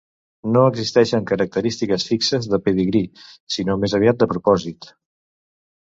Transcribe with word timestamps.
No 0.53 0.61
existeixen 0.69 1.27
característiques 1.31 2.07
fixes 2.13 2.49
de 2.53 2.61
pedigrí, 2.69 3.05
sinó 3.57 3.79
més 3.85 3.95
aviat 3.99 4.21
de 4.25 4.33
propòsit. 4.33 4.93